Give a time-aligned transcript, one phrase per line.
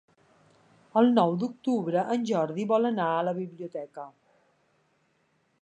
[1.01, 4.11] El nou d'octubre en Jordi vol anar a la biblioteca.